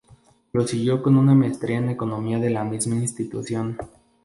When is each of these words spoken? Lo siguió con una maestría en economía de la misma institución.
Lo 0.51 0.65
siguió 0.65 1.03
con 1.03 1.15
una 1.15 1.35
maestría 1.35 1.77
en 1.77 1.91
economía 1.91 2.39
de 2.39 2.49
la 2.49 2.63
misma 2.63 2.95
institución. 2.95 3.77